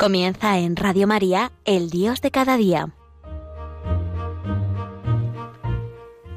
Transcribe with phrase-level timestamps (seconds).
[0.00, 2.86] Comienza en Radio María, El Dios de cada día.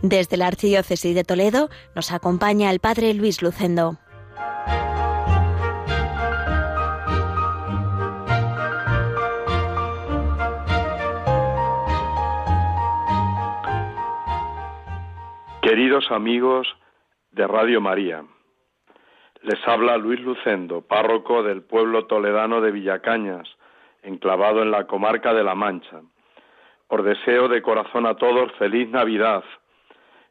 [0.01, 3.93] Desde la Archidiócesis de Toledo nos acompaña el Padre Luis Lucendo.
[15.61, 16.67] Queridos amigos
[17.31, 18.25] de Radio María,
[19.43, 23.45] les habla Luis Lucendo, párroco del pueblo toledano de Villacañas,
[24.03, 26.01] enclavado en la comarca de La Mancha.
[26.87, 29.43] Os deseo de corazón a todos feliz Navidad.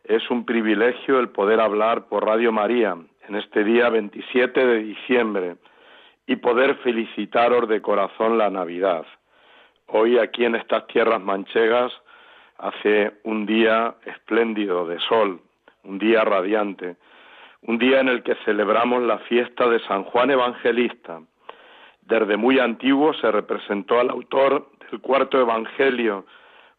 [0.04, 2.96] Es un privilegio el poder hablar por Radio María
[3.28, 5.56] en este día 27 de diciembre
[6.26, 9.04] y poder felicitaros de corazón la Navidad.
[9.86, 11.92] Hoy aquí en estas tierras manchegas
[12.58, 15.40] hace un día espléndido de sol,
[15.82, 16.96] un día radiante
[17.62, 21.20] un día en el que celebramos la fiesta de San Juan Evangelista.
[22.02, 26.26] Desde muy antiguo se representó al autor del cuarto Evangelio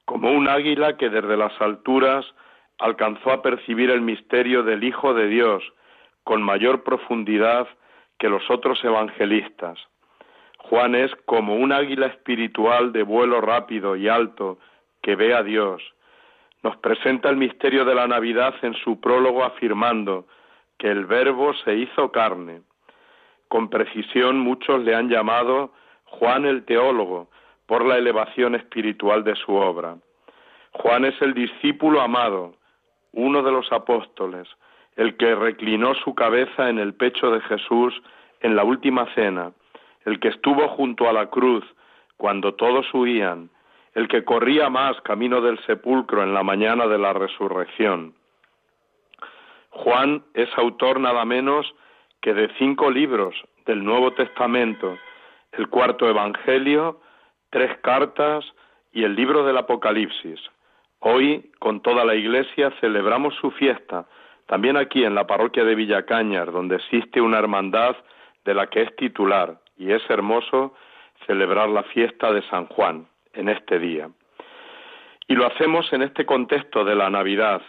[0.06, 2.26] como un águila que desde las alturas
[2.80, 5.64] alcanzó a percibir el misterio del Hijo de Dios
[6.24, 7.68] con mayor profundidad
[8.20, 9.80] que los otros evangelistas.
[10.58, 14.60] Juan es como un águila espiritual de vuelo rápido y alto
[15.02, 15.82] que ve a Dios.
[16.64, 20.26] Nos presenta el misterio de la Navidad en su prólogo afirmando
[20.78, 22.62] que el Verbo se hizo carne.
[23.54, 25.74] Con precisión muchos le han llamado
[26.06, 27.30] Juan el teólogo
[27.68, 29.98] por la elevación espiritual de su obra.
[30.72, 32.56] Juan es el discípulo amado,
[33.12, 34.48] uno de los apóstoles,
[34.96, 37.94] el que reclinó su cabeza en el pecho de Jesús
[38.40, 39.52] en la última cena,
[40.06, 41.64] el que estuvo junto a la cruz
[42.18, 43.52] cuando todos huían,
[43.94, 48.16] el que corría más camino del sepulcro en la mañana de la resurrección.
[49.70, 51.72] Juan es autor nada menos
[52.24, 53.36] que de cinco libros
[53.66, 54.98] del Nuevo Testamento,
[55.52, 57.02] el cuarto Evangelio,
[57.50, 58.46] tres cartas
[58.94, 60.40] y el libro del Apocalipsis.
[61.00, 64.06] Hoy, con toda la Iglesia, celebramos su fiesta,
[64.46, 67.98] también aquí en la parroquia de Villacañas, donde existe una hermandad
[68.46, 70.74] de la que es titular, y es hermoso
[71.28, 74.10] celebrar la fiesta de San Juan en este día.
[75.28, 77.62] Y lo hacemos en este contexto de la Navidad,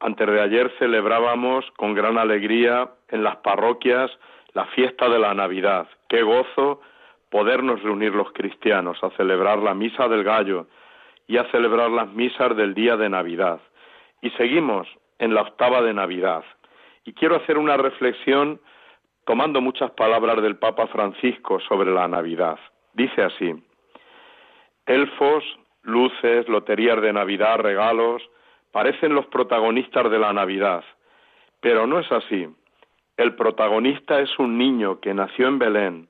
[0.00, 4.10] antes de ayer celebrábamos con gran alegría en las parroquias
[4.54, 5.88] la fiesta de la Navidad.
[6.08, 6.80] Qué gozo
[7.30, 10.66] podernos reunir los cristianos a celebrar la misa del gallo
[11.26, 13.60] y a celebrar las misas del día de Navidad.
[14.22, 14.88] Y seguimos
[15.18, 16.44] en la octava de Navidad.
[17.04, 18.60] Y quiero hacer una reflexión
[19.26, 22.58] tomando muchas palabras del Papa Francisco sobre la Navidad.
[22.94, 23.54] Dice así,
[24.86, 25.44] elfos,
[25.82, 28.22] luces, loterías de Navidad, regalos,
[28.72, 30.84] parecen los protagonistas de la Navidad,
[31.60, 32.48] pero no es así.
[33.16, 36.08] El protagonista es un niño que nació en Belén.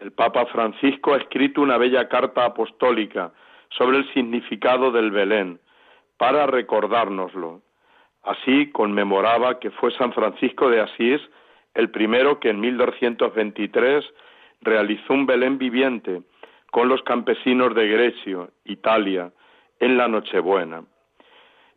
[0.00, 3.32] El Papa Francisco ha escrito una bella carta apostólica
[3.70, 5.60] sobre el significado del Belén
[6.16, 7.62] para recordárnoslo.
[8.22, 11.20] Así conmemoraba que fue San Francisco de Asís
[11.74, 14.04] el primero que en 1223
[14.62, 16.22] realizó un Belén viviente
[16.70, 19.32] con los campesinos de Grecia, Italia,
[19.80, 20.84] en la Nochebuena.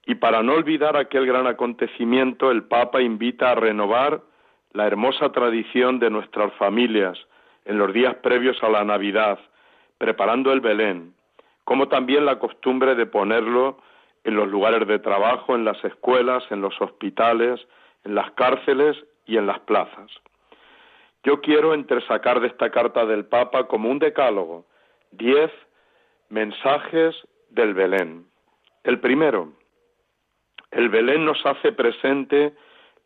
[0.07, 4.21] Y para no olvidar aquel gran acontecimiento, el Papa invita a renovar
[4.71, 7.19] la hermosa tradición de nuestras familias
[7.65, 9.37] en los días previos a la Navidad,
[9.97, 11.13] preparando el Belén,
[11.65, 13.79] como también la costumbre de ponerlo
[14.23, 17.59] en los lugares de trabajo, en las escuelas, en los hospitales,
[18.05, 18.95] en las cárceles
[19.25, 20.09] y en las plazas.
[21.25, 24.65] Yo quiero entresacar de esta carta del Papa como un decálogo
[25.11, 25.51] diez
[26.29, 27.13] mensajes
[27.49, 28.25] del Belén.
[28.85, 29.51] El primero,
[30.71, 32.53] el Belén nos hace presente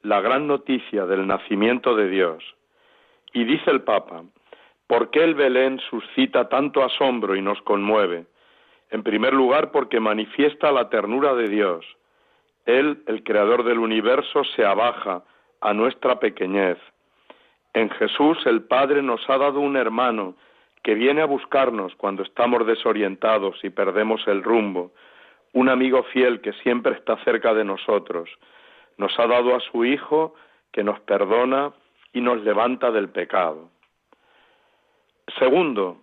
[0.02, 2.44] la gran noticia del nacimiento de Dios.
[3.34, 4.24] Y dice el Papa,
[4.88, 8.25] ¿por qué el Belén suscita tanto asombro y nos conmueve?
[8.90, 11.86] En primer lugar, porque manifiesta la ternura de Dios.
[12.66, 15.24] Él, el creador del universo, se abaja
[15.62, 16.78] a nuestra pequeñez.
[17.74, 20.36] En Jesús el Padre nos ha dado un hermano
[20.84, 24.92] que viene a buscarnos cuando estamos desorientados y perdemos el rumbo,
[25.53, 28.30] un amigo fiel que siempre está cerca de nosotros.
[28.98, 30.33] Nos ha dado a su Hijo
[30.71, 31.74] que nos perdona
[32.13, 33.69] y nos levanta del pecado.
[35.39, 35.98] Segundo,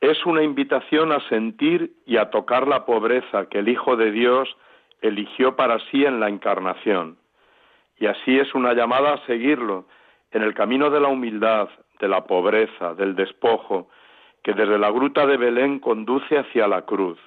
[0.00, 4.56] es una invitación a sentir y a tocar la pobreza que el Hijo de Dios
[5.00, 7.18] eligió para sí en la encarnación.
[7.98, 9.86] Y así es una llamada a seguirlo
[10.30, 11.68] en el camino de la humildad,
[12.00, 13.88] de la pobreza, del despojo,
[14.42, 17.18] que desde la gruta de Belén conduce hacia la cruz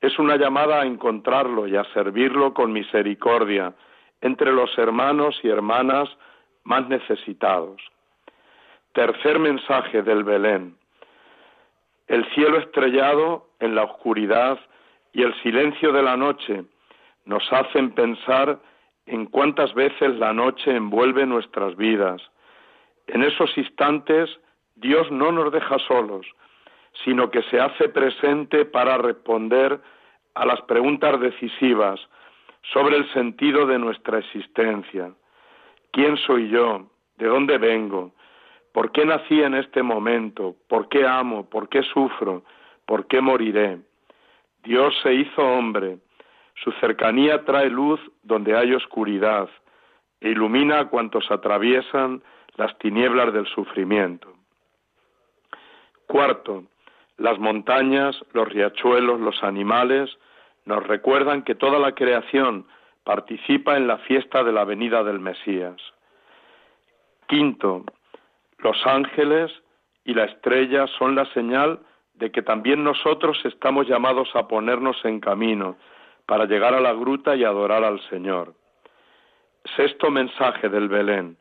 [0.00, 3.74] es una llamada a encontrarlo y a servirlo con misericordia
[4.20, 6.08] entre los hermanos y hermanas
[6.64, 7.80] más necesitados.
[8.92, 10.76] Tercer mensaje del Belén.
[12.06, 14.58] El cielo estrellado en la oscuridad
[15.12, 16.64] y el silencio de la noche
[17.24, 18.58] nos hacen pensar
[19.06, 22.22] en cuántas veces la noche envuelve nuestras vidas.
[23.06, 24.30] En esos instantes
[24.76, 26.26] Dios no nos deja solos,
[27.04, 29.80] sino que se hace presente para responder
[30.34, 32.00] a las preguntas decisivas
[32.72, 35.12] sobre el sentido de nuestra existencia.
[35.90, 36.86] ¿Quién soy yo?
[37.16, 38.12] ¿De dónde vengo?
[38.72, 40.54] ¿Por qué nací en este momento?
[40.68, 41.48] ¿Por qué amo?
[41.48, 42.42] ¿Por qué sufro?
[42.86, 43.78] ¿Por qué moriré?
[44.62, 45.98] Dios se hizo hombre.
[46.62, 49.48] Su cercanía trae luz donde hay oscuridad
[50.20, 52.22] e ilumina a cuantos atraviesan
[52.56, 54.32] las tinieblas del sufrimiento.
[56.06, 56.64] Cuarto,
[57.18, 60.08] las montañas, los riachuelos, los animales
[60.64, 62.66] nos recuerdan que toda la creación
[63.04, 65.76] participa en la fiesta de la venida del Mesías.
[67.26, 67.84] Quinto,
[68.58, 69.50] los ángeles
[70.04, 71.80] y la estrella son la señal
[72.14, 75.76] de que también nosotros estamos llamados a ponernos en camino
[76.26, 78.54] para llegar a la gruta y adorar al Señor.
[79.76, 81.36] Sexto mensaje del Belén,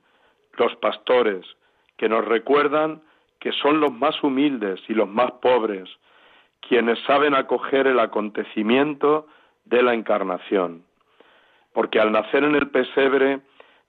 [0.53, 1.45] los pastores,
[1.97, 3.01] que nos recuerdan
[3.39, 5.89] que son los más humildes y los más pobres,
[6.61, 9.27] quienes saben acoger el acontecimiento
[9.65, 10.83] de la encarnación.
[11.73, 13.41] Porque al nacer en el pesebre,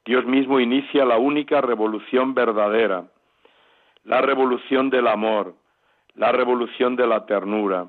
[0.04, 3.04] Dios mismo inicia la única revolución verdadera,
[4.04, 5.54] la revolución del amor,
[6.14, 7.88] la revolución de la ternura,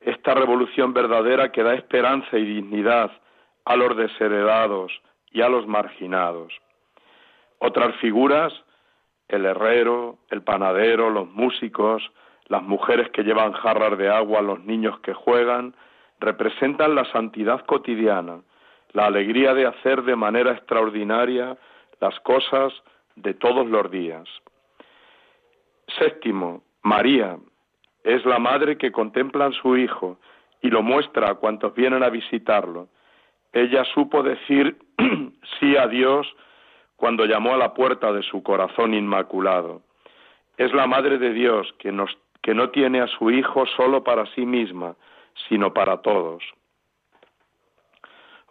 [0.00, 3.10] esta revolución verdadera que da esperanza y dignidad
[3.64, 4.92] a los desheredados
[5.32, 6.52] y a los marginados.
[7.58, 8.52] Otras figuras
[9.28, 12.02] el herrero, el panadero, los músicos,
[12.46, 15.74] las mujeres que llevan jarras de agua, los niños que juegan,
[16.18, 18.40] representan la santidad cotidiana,
[18.92, 21.56] la alegría de hacer de manera extraordinaria
[22.00, 22.72] las cosas
[23.16, 24.28] de todos los días.
[25.98, 27.36] Séptimo, María
[28.04, 30.18] es la madre que contempla a su hijo
[30.62, 32.88] y lo muestra a cuantos vienen a visitarlo.
[33.52, 34.78] Ella supo decir
[35.60, 36.26] sí a Dios
[36.98, 39.82] cuando llamó a la puerta de su corazón inmaculado.
[40.56, 41.94] Es la Madre de Dios que,
[42.42, 44.96] que no tiene a su Hijo solo para sí misma,
[45.48, 46.42] sino para todos.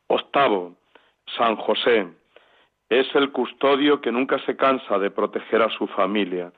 [0.07, 0.77] Octavo,
[1.37, 2.07] San José
[2.87, 6.53] es el custodio que nunca se cansa de proteger a su familia.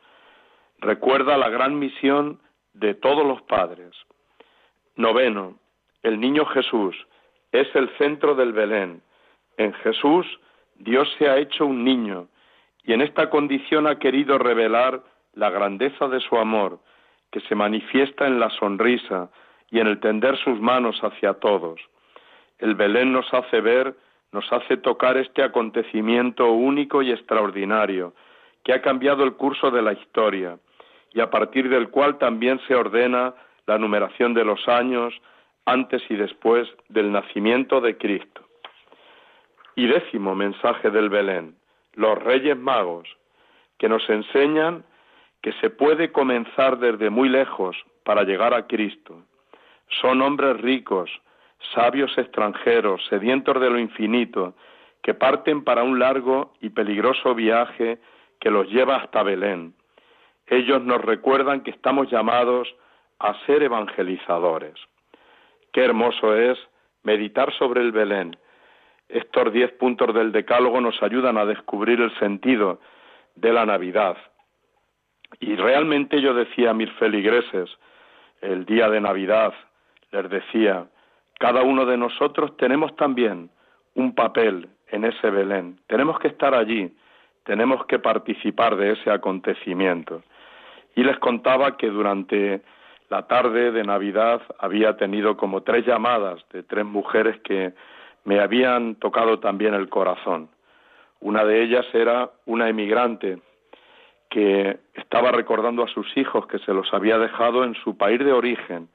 [0.78, 2.40] Recuerda la gran misión
[2.74, 3.96] de todos los padres.
[4.96, 5.58] Noveno,
[6.04, 6.96] el niño Jesús
[7.52, 9.02] es el centro del Belén.
[9.58, 10.28] En Jesús
[10.80, 12.28] Dios se ha hecho un niño
[12.84, 15.04] y en esta condición ha querido revelar
[15.34, 16.80] la grandeza de su amor,
[17.32, 19.30] que se manifiesta en la sonrisa
[19.70, 21.82] y en el tender sus manos hacia todos.
[22.58, 23.94] El Belén nos hace ver,
[24.32, 28.14] nos hace tocar este acontecimiento único y extraordinario,
[28.64, 30.58] que ha cambiado el curso de la historia,
[31.14, 33.34] y a partir del cual también se ordena
[33.68, 35.14] la numeración de los años
[35.66, 38.49] antes y después del nacimiento de Cristo.
[39.80, 41.56] Y décimo mensaje del Belén,
[41.94, 43.08] los Reyes Magos,
[43.78, 44.84] que nos enseñan
[45.42, 49.24] que se puede comenzar desde muy lejos para llegar a Cristo.
[50.02, 51.10] Son hombres ricos,
[51.74, 54.54] sabios extranjeros, sedientos de lo infinito,
[55.02, 58.00] que parten para un largo y peligroso viaje
[58.42, 59.76] que los lleva hasta Belén.
[60.48, 62.68] Ellos nos recuerdan que estamos llamados
[63.20, 64.76] a ser evangelizadores.
[65.72, 66.60] Qué hermoso es
[67.04, 68.36] meditar sobre el Belén,
[69.10, 72.80] estos diez puntos del Decálogo nos ayudan a descubrir el sentido
[73.36, 74.18] de la Navidad.
[75.40, 77.70] Y realmente yo decía a mis feligreses,
[78.42, 79.54] el día de Navidad,
[80.12, 80.86] les decía,
[81.40, 83.50] cada uno de nosotros tenemos también
[83.96, 85.80] un papel en ese Belén.
[85.88, 86.96] Tenemos que estar allí,
[87.44, 90.24] tenemos que participar de ese acontecimiento.
[90.96, 92.62] Y les contaba que durante
[93.10, 97.74] la tarde de Navidad había tenido como tres llamadas de tres mujeres que
[98.24, 100.50] me habían tocado también el corazón.
[101.20, 103.40] Una de ellas era una emigrante
[104.30, 108.32] que estaba recordando a sus hijos que se los había dejado en su país de
[108.32, 108.90] origen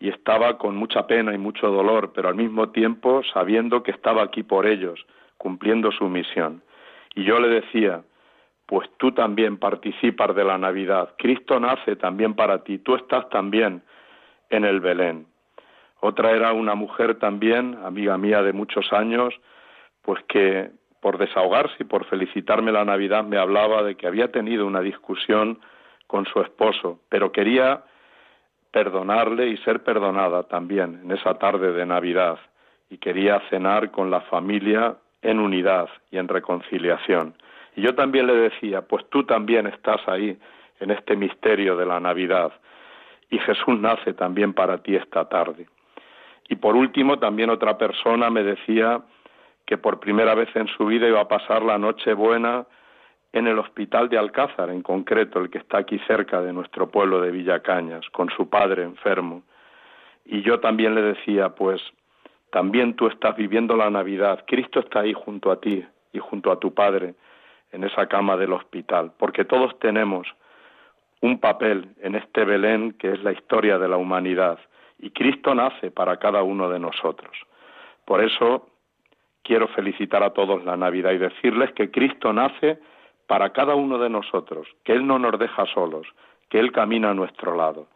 [0.00, 4.22] y estaba con mucha pena y mucho dolor, pero al mismo tiempo sabiendo que estaba
[4.22, 5.04] aquí por ellos,
[5.36, 6.62] cumpliendo su misión.
[7.14, 8.02] Y yo le decía,
[8.66, 13.82] pues tú también participas de la Navidad, Cristo nace también para ti, tú estás también
[14.50, 15.26] en el Belén.
[16.04, 19.32] Otra era una mujer también, amiga mía de muchos años,
[20.02, 24.66] pues que por desahogarse y por felicitarme la Navidad me hablaba de que había tenido
[24.66, 25.60] una discusión
[26.08, 27.84] con su esposo, pero quería
[28.72, 32.36] perdonarle y ser perdonada también en esa tarde de Navidad
[32.90, 37.34] y quería cenar con la familia en unidad y en reconciliación.
[37.76, 40.36] Y yo también le decía, pues tú también estás ahí
[40.80, 42.50] en este misterio de la Navidad
[43.30, 45.68] y Jesús nace también para ti esta tarde.
[46.52, 49.00] Y por último, también otra persona me decía
[49.64, 52.66] que por primera vez en su vida iba a pasar la noche buena
[53.32, 57.22] en el hospital de Alcázar, en concreto, el que está aquí cerca de nuestro pueblo
[57.22, 59.44] de Villacañas, con su padre enfermo.
[60.26, 61.80] Y yo también le decía, pues
[62.50, 65.82] también tú estás viviendo la Navidad, Cristo está ahí junto a ti
[66.12, 67.14] y junto a tu padre
[67.70, 70.28] en esa cama del hospital, porque todos tenemos
[71.22, 74.58] un papel en este Belén que es la historia de la humanidad
[75.02, 77.36] y Cristo nace para cada uno de nosotros.
[78.06, 78.68] Por eso
[79.42, 82.78] quiero felicitar a todos la Navidad y decirles que Cristo nace
[83.26, 86.06] para cada uno de nosotros, que Él no nos deja solos,
[86.48, 87.88] que Él camina a nuestro lado.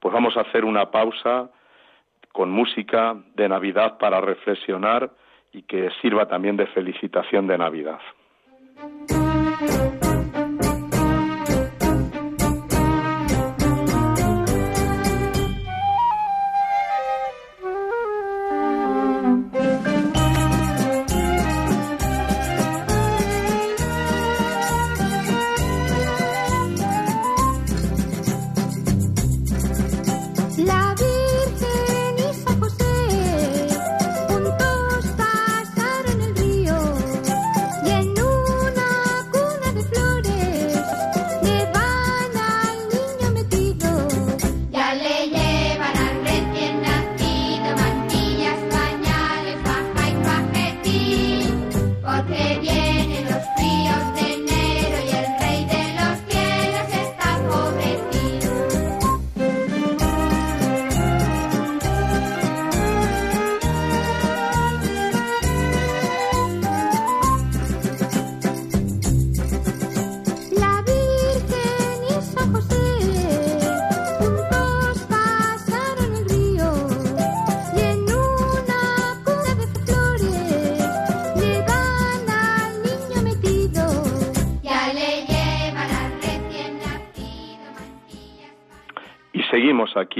[0.00, 1.50] Pues vamos a hacer una pausa
[2.32, 5.10] con música de Navidad para reflexionar
[5.52, 8.00] y que sirva también de felicitación de Navidad.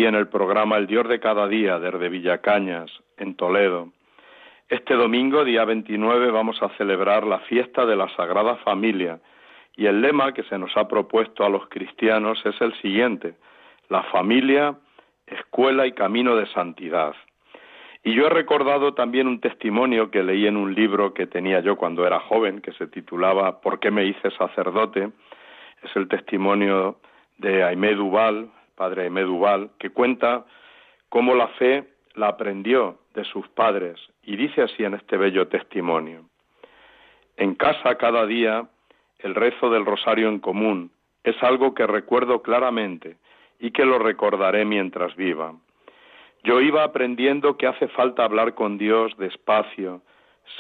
[0.00, 3.90] Aquí en el programa El Dios de cada día desde Villacañas, en Toledo.
[4.66, 9.20] Este domingo, día 29, vamos a celebrar la fiesta de la Sagrada Familia
[9.76, 13.34] y el lema que se nos ha propuesto a los cristianos es el siguiente,
[13.90, 14.74] la familia,
[15.26, 17.14] escuela y camino de santidad.
[18.02, 21.76] Y yo he recordado también un testimonio que leí en un libro que tenía yo
[21.76, 25.10] cuando era joven, que se titulaba ¿Por qué me hice sacerdote?
[25.82, 26.96] Es el testimonio
[27.36, 28.48] de Aimé Duval,
[28.80, 30.46] padre Medubal, que cuenta
[31.10, 31.84] cómo la fe
[32.14, 36.24] la aprendió de sus padres y dice así en este bello testimonio.
[37.36, 38.70] En casa cada día
[39.18, 40.92] el rezo del rosario en común
[41.24, 43.18] es algo que recuerdo claramente
[43.58, 45.52] y que lo recordaré mientras viva.
[46.42, 50.00] Yo iba aprendiendo que hace falta hablar con Dios despacio,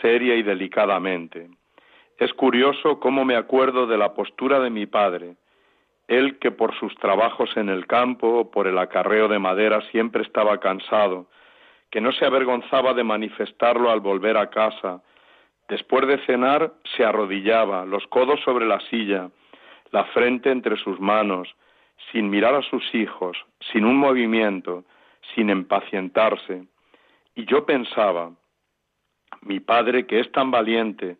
[0.02, 1.48] seria y delicadamente.
[2.18, 5.36] Es curioso cómo me acuerdo de la postura de mi padre,
[6.10, 10.58] él que por sus trabajos en el campo, por el acarreo de madera, siempre estaba
[10.58, 11.28] cansado,
[11.88, 15.02] que no se avergonzaba de manifestarlo al volver a casa.
[15.68, 19.30] Después de cenar se arrodillaba, los codos sobre la silla,
[19.92, 21.48] la frente entre sus manos,
[22.10, 23.36] sin mirar a sus hijos,
[23.72, 24.82] sin un movimiento,
[25.34, 26.64] sin impacientarse.
[27.36, 28.32] Y yo pensaba,
[29.42, 31.18] mi padre que es tan valiente,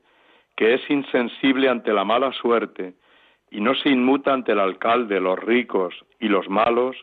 [0.56, 2.94] que es insensible ante la mala suerte,
[3.50, 6.96] y no se inmuta ante el alcalde, los ricos y los malos,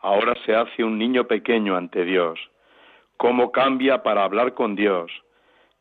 [0.00, 2.38] ahora se hace un niño pequeño ante Dios.
[3.16, 5.10] ¿Cómo cambia para hablar con Dios?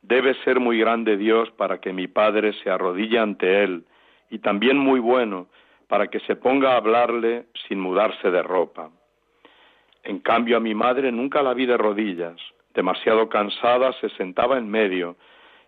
[0.02, 3.86] Debe ser muy grande Dios para que mi Padre se arrodille ante Él,
[4.30, 5.48] y también muy bueno
[5.88, 8.90] para que se ponga a hablarle sin mudarse de ropa.
[10.04, 12.40] En cambio a mi madre nunca la vi de rodillas,
[12.74, 15.16] demasiado cansada se sentaba en medio,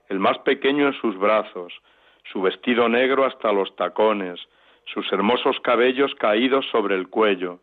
[0.10, 1.74] el más pequeño en sus brazos,
[2.32, 4.40] su vestido negro hasta los tacones,
[4.86, 7.60] sus hermosos cabellos caídos sobre el cuello,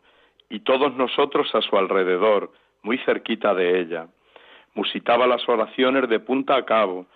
[0.49, 2.51] y todos nosotros a su alrededor,
[2.83, 4.07] muy cerquita de ella.
[4.73, 7.07] Musitaba las oraciones de punta a cabo,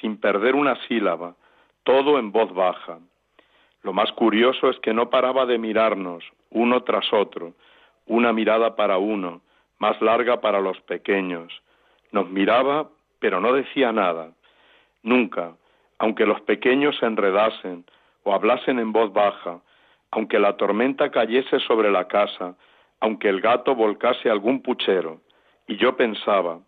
[0.00, 1.34] sin perder una sílaba,
[1.82, 2.98] todo en voz baja.
[3.82, 7.54] Lo más curioso es que no paraba de mirarnos, uno tras otro,
[8.06, 9.42] una mirada para uno,
[9.78, 11.52] más larga para los pequeños.
[12.12, 14.32] Nos miraba, pero no decía nada.
[15.02, 15.54] Nunca,
[15.98, 17.84] aunque los pequeños se enredasen
[18.22, 19.60] o hablasen en voz baja,
[20.10, 22.56] aunque la tormenta cayese sobre la casa,
[23.00, 25.20] aunque el gato volcase algún puchero,
[25.66, 26.60] y yo pensaba,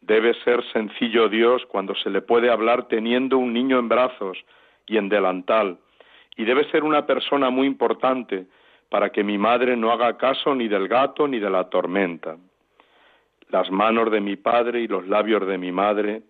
[0.00, 4.38] debe ser sencillo Dios cuando se le puede hablar teniendo un niño en brazos
[4.86, 5.78] y en delantal,
[6.36, 8.46] y debe ser una persona muy importante
[8.88, 12.36] para que mi madre no haga caso ni del gato ni de la tormenta.
[13.50, 16.22] Las manos de mi padre y los labios de mi madre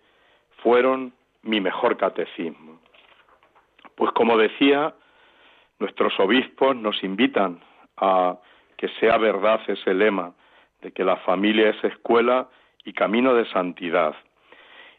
[0.57, 2.79] fueron mi mejor catecismo.
[3.95, 4.93] Pues como decía,
[5.79, 7.61] nuestros obispos nos invitan
[7.97, 8.37] a
[8.77, 10.33] que sea verdad ese lema
[10.81, 12.49] de que la familia es escuela
[12.83, 14.15] y camino de santidad.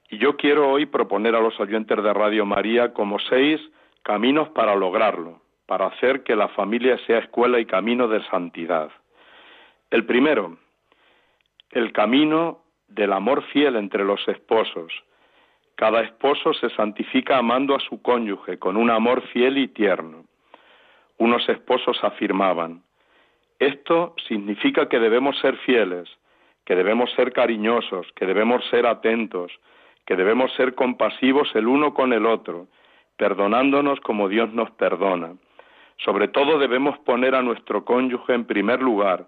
[0.09, 3.61] Y yo quiero hoy proponer a los oyentes de Radio María como seis
[4.03, 8.91] caminos para lograrlo, para hacer que la familia sea escuela y camino de santidad.
[9.91, 10.59] El primero,
[11.71, 14.93] el camino del amor fiel entre los esposos.
[15.77, 20.25] Cada esposo se santifica amando a su cónyuge con un amor fiel y tierno.
[21.19, 22.83] Unos esposos afirmaban,
[23.63, 26.09] esto significa que debemos ser fieles,
[26.65, 29.53] que debemos ser cariñosos, que debemos ser atentos,
[30.05, 32.67] que debemos ser compasivos el uno con el otro,
[33.17, 35.35] perdonándonos como Dios nos perdona.
[35.99, 39.27] Sobre todo debemos poner a nuestro cónyuge en primer lugar,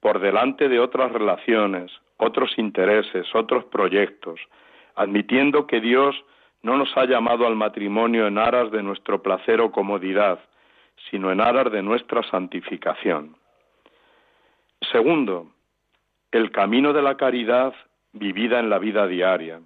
[0.00, 4.40] por delante de otras relaciones, otros intereses, otros proyectos,
[5.00, 6.14] admitiendo que Dios
[6.62, 10.38] no nos ha llamado al matrimonio en aras de nuestro placer o comodidad,
[11.08, 13.34] sino en aras de nuestra santificación.
[14.92, 15.46] Segundo,
[16.32, 17.72] el camino de la caridad
[18.12, 19.60] vivida en la vida diaria.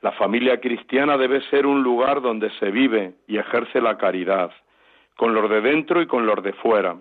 [0.00, 4.50] La familia cristiana debe ser un lugar donde se vive y ejerce la caridad,
[5.16, 6.96] con los de dentro y con los de fuera.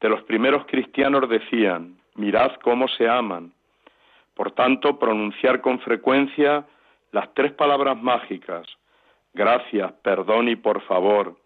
[0.00, 3.52] De los primeros cristianos decían, mirad cómo se aman.
[4.34, 6.66] Por tanto, pronunciar con frecuencia
[7.12, 8.66] las tres palabras mágicas,
[9.32, 11.36] gracias, perdón y por favor,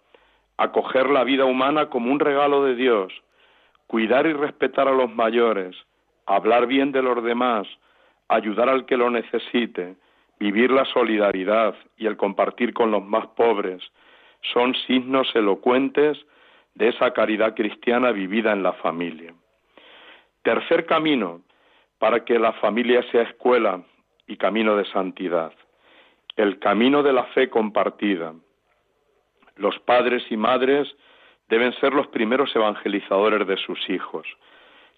[0.57, 3.13] acoger la vida humana como un regalo de Dios,
[3.87, 5.77] cuidar y respetar a los mayores,
[6.27, 7.67] hablar bien de los demás,
[8.29, 9.97] ayudar al que lo necesite,
[10.39, 13.83] vivir la solidaridad y el compartir con los más pobres,
[14.53, 16.19] son signos elocuentes
[16.75, 19.35] de esa caridad cristiana vivida en la familia.
[20.43, 21.43] Tercer camino
[21.99, 23.83] para que la familia sea escuela
[24.27, 25.53] y camino de santidad,
[26.37, 28.35] el camino de la fe compartida.
[29.57, 30.89] Los padres y madres
[31.49, 34.27] deben ser los primeros evangelizadores de sus hijos.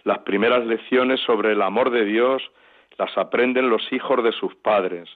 [0.04, 2.42] Las primeras lecciones sobre el amor de Dios
[2.98, 5.08] las aprenden los hijos de sus padres,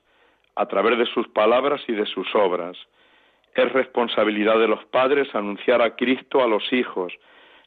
[0.56, 2.76] a través de sus palabras y de sus obras.
[3.54, 7.12] Es responsabilidad de los padres anunciar a Cristo a los hijos,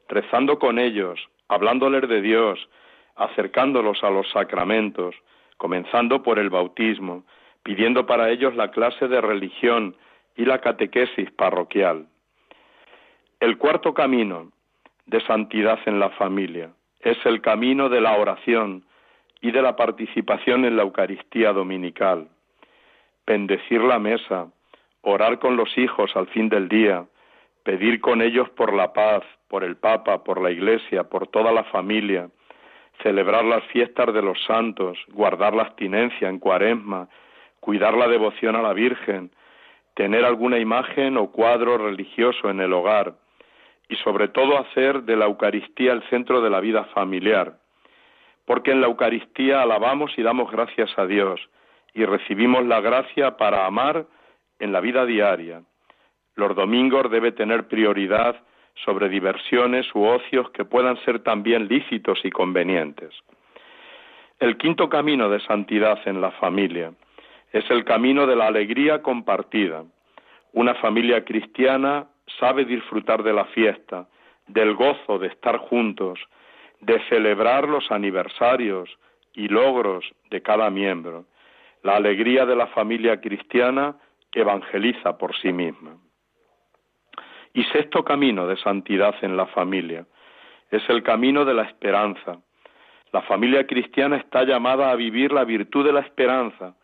[0.08, 2.67] rezando con ellos, hablándoles de Dios,
[3.17, 5.15] acercándolos a los sacramentos,
[5.58, 7.23] comenzando por el bautismo,
[7.63, 9.95] pidiendo para ellos la clase de religión
[10.36, 12.08] y la catequesis parroquial.
[13.39, 14.51] El cuarto camino
[15.06, 16.69] de santidad en la familia
[17.01, 18.84] es el camino de la oración
[19.41, 22.27] y de la participación en la Eucaristía dominical.
[23.25, 24.47] Bendecir la mesa,
[25.01, 27.06] orar con los hijos al fin del día,
[27.63, 31.63] pedir con ellos por la paz, por el Papa, por la Iglesia, por toda la
[31.65, 32.30] familia,
[33.02, 37.08] celebrar las fiestas de los santos, guardar la abstinencia en cuaresma,
[37.60, 39.32] cuidar la devoción a la Virgen,
[39.94, 43.16] tener alguna imagen o cuadro religioso en el hogar,
[43.90, 47.58] y sobre todo hacer de la Eucaristía el centro de la vida familiar,
[48.46, 51.40] porque en la Eucaristía alabamos y damos gracias a Dios
[51.94, 54.06] y recibimos la gracia para amar
[54.60, 55.64] en la vida diaria.
[56.36, 58.36] Los domingos debe tener prioridad
[58.84, 63.13] sobre diversiones u ocios que puedan ser también lícitos y convenientes.
[64.40, 66.94] El quinto camino de santidad en la familia
[67.52, 69.84] es el camino de la alegría compartida.
[70.54, 72.08] Una familia cristiana
[72.40, 74.08] sabe disfrutar de la fiesta,
[74.48, 76.20] del gozo de estar juntos,
[76.82, 78.90] de celebrar los aniversarios
[79.34, 81.26] y logros de cada miembro.
[81.84, 83.96] La alegría de la familia cristiana
[84.34, 85.98] evangeliza por sí misma.
[87.58, 90.06] Y sexto camino de santidad en la familia
[90.70, 92.38] es el camino de la esperanza.
[93.12, 96.76] La familia cristiana está llamada a vivir la virtud de la esperanza.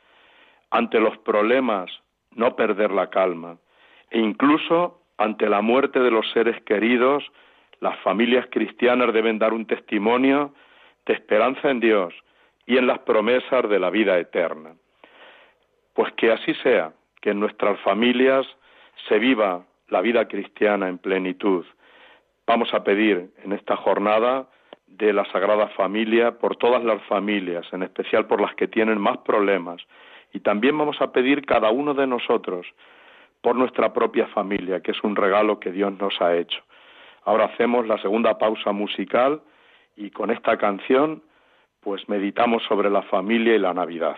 [0.72, 1.92] Ante los problemas,
[2.32, 3.60] no perder la calma.
[4.10, 7.24] E incluso ante la muerte de los seres queridos,
[7.80, 10.56] las familias cristianas deben dar un testimonio
[11.06, 12.16] de esperanza en Dios
[12.66, 14.74] y en las promesas de la vida eterna.
[15.94, 18.48] Pues que así sea, que en nuestras familias
[19.08, 21.66] se viva la vida cristiana en plenitud.
[22.46, 24.48] Vamos a pedir en esta jornada
[24.88, 29.18] de la Sagrada Familia por todas las familias, en especial por las que tienen más
[29.20, 29.82] problemas.
[30.34, 32.68] Y también vamos a pedir cada uno de nosotros
[33.42, 36.62] por nuestra propia familia, que es un regalo que Dios nos ha hecho.
[37.26, 39.42] Ahora hacemos la segunda pausa musical
[39.96, 41.22] y con esta canción
[41.82, 44.16] pues meditamos sobre la familia y la Navidad.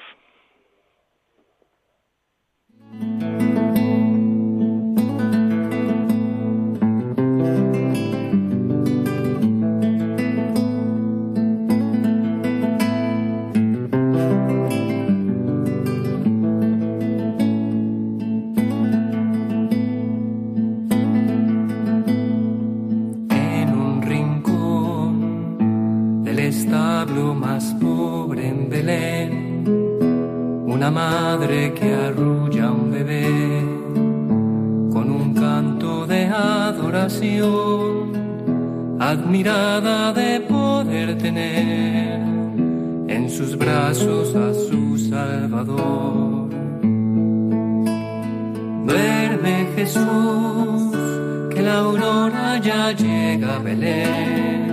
[49.85, 50.81] Jesús,
[51.53, 54.65] que la aurora ya llega a Belén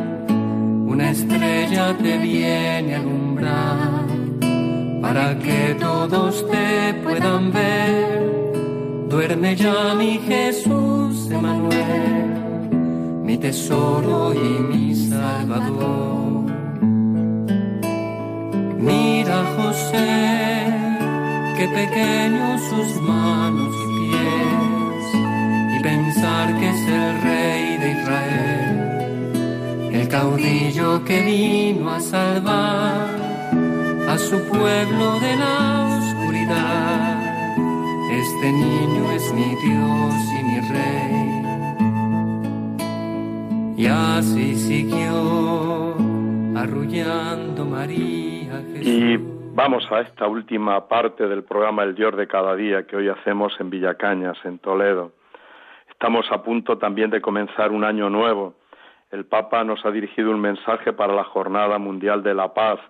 [0.87, 4.07] una estrella te viene a alumbrar
[5.03, 9.09] para que todos te puedan ver.
[9.09, 12.70] Duerme ya mi Jesús Emanuel,
[13.22, 16.44] mi tesoro y mi Salvador.
[18.79, 20.66] Mira José,
[21.57, 23.72] qué pequeños sus manos
[26.59, 28.83] que es el rey de Israel
[30.12, 33.09] caudillo que vino a salvar
[34.11, 37.16] a su pueblo de la oscuridad.
[38.12, 41.16] Este niño es mi Dios y mi rey.
[43.78, 45.96] Y así siguió
[46.55, 48.87] arrullando María Jesús.
[48.87, 49.16] Y
[49.55, 53.59] vamos a esta última parte del programa El Dios de cada día que hoy hacemos
[53.59, 55.12] en Villacañas, en Toledo.
[56.03, 58.55] Estamos a punto también de comenzar un año nuevo
[59.12, 62.81] el Papa nos ha dirigido un mensaje para la Jornada Mundial de la Paz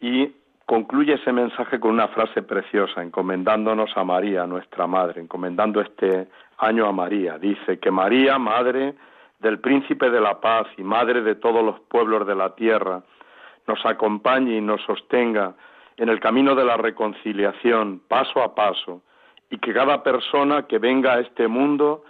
[0.00, 0.32] y
[0.64, 6.86] concluye ese mensaje con una frase preciosa, encomendándonos a María, nuestra Madre, encomendando este año
[6.86, 7.36] a María.
[7.36, 8.94] Dice que María, Madre
[9.38, 13.02] del Príncipe de la Paz y Madre de todos los pueblos de la tierra,
[13.66, 15.52] nos acompañe y nos sostenga
[15.98, 19.02] en el camino de la reconciliación, paso a paso,
[19.50, 22.04] y que cada persona que venga a este mundo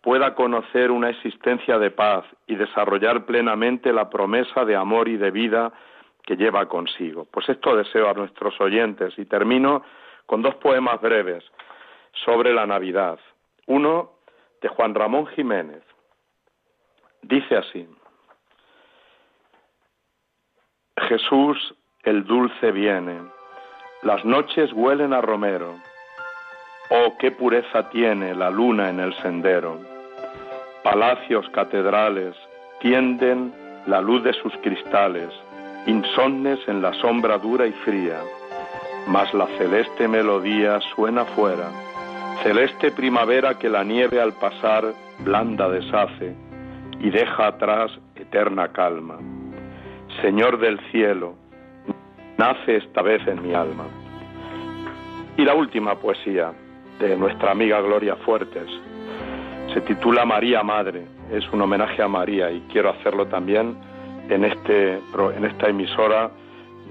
[0.00, 5.30] pueda conocer una existencia de paz y desarrollar plenamente la promesa de amor y de
[5.30, 5.72] vida
[6.22, 7.26] que lleva consigo.
[7.30, 9.82] Pues esto deseo a nuestros oyentes y termino
[10.26, 11.44] con dos poemas breves
[12.24, 13.18] sobre la Navidad.
[13.66, 14.12] Uno
[14.60, 15.82] de Juan Ramón Jiménez.
[17.22, 17.88] Dice así,
[21.08, 23.22] Jesús el dulce viene,
[24.02, 25.74] las noches huelen a romero,
[26.90, 29.94] oh qué pureza tiene la luna en el sendero
[30.84, 32.36] Palacios, catedrales,
[32.78, 33.54] tienden
[33.86, 35.30] la luz de sus cristales,
[35.86, 38.20] insomnes en la sombra dura y fría,
[39.06, 41.70] mas la celeste melodía suena fuera,
[42.42, 46.34] celeste primavera que la nieve al pasar blanda deshace
[47.00, 49.16] y deja atrás eterna calma.
[50.20, 51.34] Señor del cielo,
[52.36, 53.86] nace esta vez en mi alma.
[55.38, 56.52] Y la última poesía
[56.98, 58.68] de nuestra amiga Gloria Fuertes,
[59.72, 63.76] se titula María Madre, es un homenaje a María y quiero hacerlo también
[64.28, 65.00] en, este,
[65.36, 66.30] en esta emisora,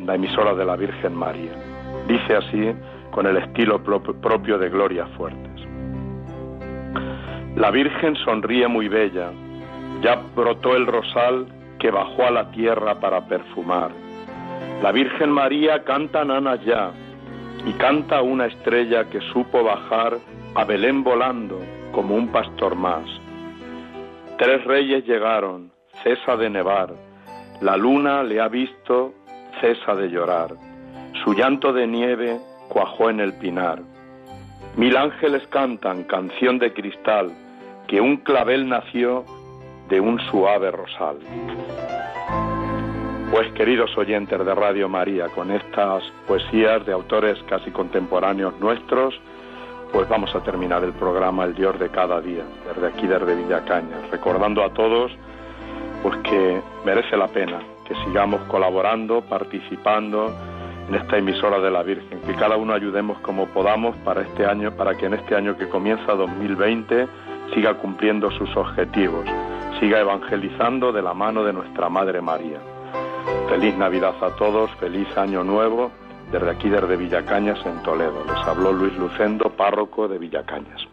[0.05, 1.53] la emisora de la Virgen María.
[2.07, 2.73] Dice así
[3.11, 5.53] con el estilo propio de Gloria Fuertes.
[7.55, 9.31] La Virgen sonríe muy bella,
[10.01, 11.45] ya brotó el rosal
[11.79, 13.91] que bajó a la tierra para perfumar.
[14.81, 16.91] La Virgen María canta nanas ya,
[17.65, 20.17] y canta una estrella que supo bajar
[20.55, 21.59] a Belén volando,
[21.91, 23.05] como un pastor más.
[24.37, 25.71] Tres reyes llegaron,
[26.03, 26.93] cesa de nevar,
[27.61, 29.13] la luna le ha visto,
[29.61, 30.49] cesa de llorar,
[31.23, 33.81] su llanto de nieve cuajó en el pinar.
[34.75, 37.31] Mil ángeles cantan canción de cristal,
[37.87, 39.23] que un clavel nació
[39.87, 41.17] de un suave rosal.
[43.34, 49.19] Pues queridos oyentes de Radio María, con estas poesías de autores casi contemporáneos nuestros,
[49.91, 54.08] pues vamos a terminar el programa El Dios de cada día, desde aquí, desde Villacañas,
[54.12, 55.12] recordando a todos
[56.04, 60.32] pues que merece la pena que sigamos colaborando, participando
[60.88, 64.78] en esta emisora de la Virgen, que cada uno ayudemos como podamos para este año,
[64.78, 67.08] para que en este año que comienza 2020
[67.56, 69.26] siga cumpliendo sus objetivos,
[69.80, 72.60] siga evangelizando de la mano de nuestra Madre María.
[73.49, 75.91] Feliz Navidad a todos, feliz año nuevo
[76.32, 78.23] desde aquí, desde Villacañas, en Toledo.
[78.25, 80.92] Les habló Luis Lucendo, párroco de Villacañas.